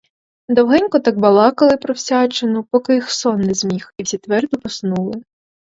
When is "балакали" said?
1.19-1.77